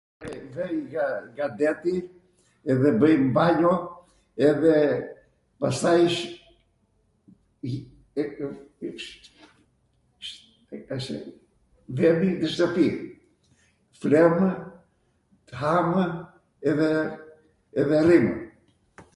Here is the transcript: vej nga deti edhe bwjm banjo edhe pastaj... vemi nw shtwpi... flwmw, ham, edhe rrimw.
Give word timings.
vej 0.55 0.75
nga 1.33 1.45
deti 1.59 1.95
edhe 2.71 2.89
bwjm 3.01 3.25
banjo 3.37 3.73
edhe 4.49 4.75
pastaj... 5.59 6.03
vemi 11.97 12.29
nw 12.39 12.47
shtwpi... 12.53 12.87
flwmw, 14.01 14.47
ham, 15.59 15.89
edhe 16.69 16.91
rrimw. 18.05 18.33